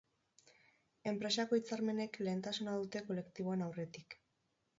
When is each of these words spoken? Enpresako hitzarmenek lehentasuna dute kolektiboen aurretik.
Enpresako 1.11 1.59
hitzarmenek 1.59 2.17
lehentasuna 2.29 2.75
dute 2.81 3.03
kolektiboen 3.11 3.65
aurretik. 3.69 4.19